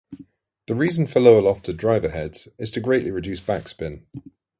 The 0.65 0.73
reason 0.73 1.05
for 1.05 1.19
lower 1.19 1.43
lofted 1.43 1.77
driver 1.77 2.09
heads 2.09 2.47
is 2.57 2.71
to 2.71 2.79
greatly 2.79 3.11
reduce 3.11 3.39
back 3.39 3.67
spin. 3.67 4.07